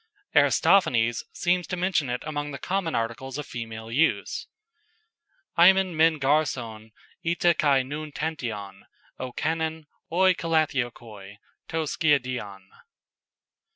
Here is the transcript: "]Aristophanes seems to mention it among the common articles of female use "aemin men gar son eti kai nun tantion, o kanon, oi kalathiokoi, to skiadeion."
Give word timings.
"]Aristophanes 0.35 1.23
seems 1.31 1.67
to 1.67 1.77
mention 1.77 2.09
it 2.09 2.23
among 2.25 2.49
the 2.49 2.57
common 2.57 2.95
articles 2.95 3.37
of 3.37 3.45
female 3.45 3.91
use 3.91 4.47
"aemin 5.59 5.93
men 5.95 6.17
gar 6.17 6.43
son 6.43 6.91
eti 7.23 7.53
kai 7.53 7.83
nun 7.83 8.11
tantion, 8.11 8.85
o 9.19 9.31
kanon, 9.31 9.85
oi 10.11 10.33
kalathiokoi, 10.33 11.35
to 11.67 11.83
skiadeion." 11.85 12.65